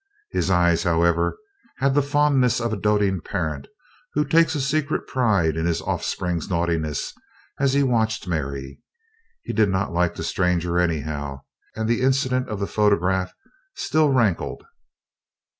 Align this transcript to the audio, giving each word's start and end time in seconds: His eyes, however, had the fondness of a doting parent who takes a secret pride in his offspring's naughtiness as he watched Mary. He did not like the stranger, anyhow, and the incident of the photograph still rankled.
His 0.31 0.49
eyes, 0.49 0.81
however, 0.81 1.37
had 1.77 1.93
the 1.93 2.01
fondness 2.01 2.59
of 2.59 2.73
a 2.73 2.75
doting 2.75 3.21
parent 3.23 3.67
who 4.15 4.25
takes 4.25 4.55
a 4.55 4.59
secret 4.59 5.05
pride 5.05 5.55
in 5.55 5.67
his 5.67 5.79
offspring's 5.79 6.49
naughtiness 6.49 7.13
as 7.59 7.73
he 7.73 7.83
watched 7.83 8.27
Mary. 8.27 8.81
He 9.43 9.53
did 9.53 9.69
not 9.69 9.93
like 9.93 10.15
the 10.15 10.23
stranger, 10.23 10.79
anyhow, 10.79 11.41
and 11.75 11.87
the 11.87 12.01
incident 12.01 12.49
of 12.49 12.59
the 12.59 12.65
photograph 12.65 13.35
still 13.75 14.09
rankled. 14.09 14.63